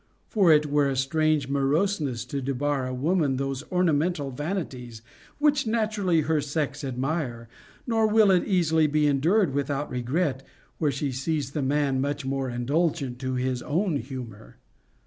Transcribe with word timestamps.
For 0.29 0.51
it 0.51 0.65
were 0.65 0.89
a 0.89 0.95
strange 0.95 1.47
moroseness 1.47 2.25
to 2.25 2.41
debar 2.41 2.87
a 2.87 2.91
woman 2.91 3.35
those 3.37 3.61
orna 3.69 3.93
mental 3.93 4.31
vanities 4.31 5.03
which 5.37 5.67
naturally 5.67 6.21
her 6.21 6.41
sex 6.41 6.83
admire, 6.83 7.47
nor 7.85 8.07
will 8.07 8.31
it 8.31 8.47
easily 8.47 8.87
be 8.87 9.05
endured 9.05 9.53
without 9.53 9.91
regret, 9.91 10.41
where 10.79 10.89
she 10.89 11.11
sees 11.11 11.51
the 11.51 11.61
man 11.61 12.01
much 12.01 12.25
more 12.25 12.49
indulgent 12.49 13.19
to 13.19 13.35
his 13.35 13.61
own 13.61 13.97
humor. 13.97 14.57